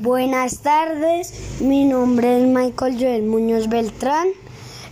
[0.00, 4.28] Buenas tardes, mi nombre es Michael Joel Muñoz Beltrán,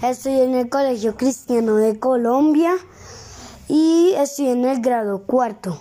[0.03, 2.75] estoy en el Colegio Cristiano de Colombia
[3.69, 5.81] y estoy en el grado cuarto.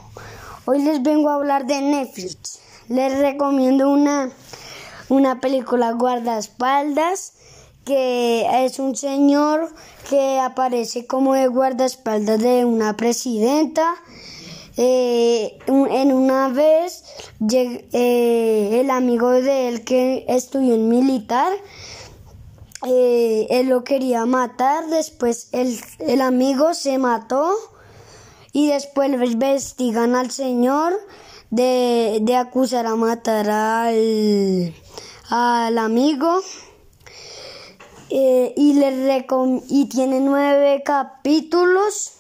[0.64, 2.62] Hoy les vengo a hablar de Netflix.
[2.88, 4.32] Les recomiendo una,
[5.10, 7.34] una película guardaespaldas
[7.84, 9.68] que es un señor
[10.10, 13.94] que aparece como de guardaespaldas de una presidenta
[14.80, 17.04] eh, en una vez
[17.52, 17.88] eh,
[18.74, 21.52] el amigo de él que estudió en militar,
[22.86, 27.52] eh, él lo quería matar, después el, el amigo se mató
[28.54, 30.94] y después investigan al señor
[31.50, 34.74] de, de acusar a matar al,
[35.30, 36.42] al amigo.
[38.10, 39.26] y, le
[39.70, 42.14] y tiene nueve capítulos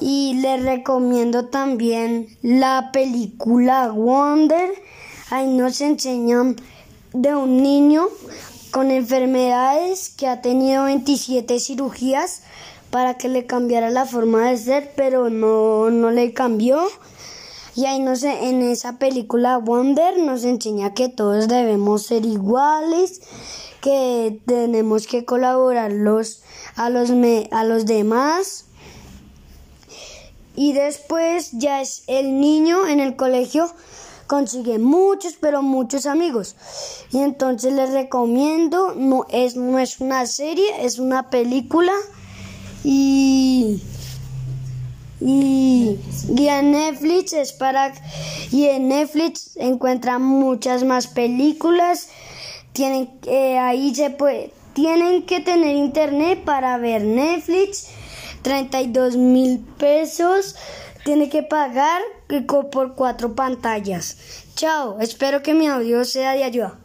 [0.00, 4.70] y les recomiendo también la película Wonder.
[5.28, 6.56] Ahí nos enseñan
[7.12, 8.08] de un niño
[8.70, 12.42] con enfermedades que ha tenido 27 cirugías
[12.90, 16.86] para que le cambiara la forma de ser, pero no, no le cambió.
[17.74, 23.20] Y ahí nos, en esa película Wonder nos enseña que todos debemos ser iguales,
[23.80, 26.42] que tenemos que colaborar los,
[26.76, 27.10] a, los,
[27.50, 28.66] a los demás
[30.56, 33.70] y después ya es el niño en el colegio
[34.26, 36.56] consigue muchos pero muchos amigos.
[37.12, 41.92] Y entonces les recomiendo no es no es una serie es una película.
[42.84, 43.80] Y
[45.18, 45.98] y,
[46.48, 47.92] en Netflix es para
[48.52, 52.08] y en Netflix encuentran muchas más películas.
[52.72, 57.88] Tienen eh, ahí se puede tienen que tener internet para ver Netflix.
[58.42, 60.54] 32 mil pesos
[61.06, 62.02] tiene que pagar
[62.72, 64.18] por cuatro pantallas.
[64.56, 66.80] Chao, espero que mi audio sea de ayuda.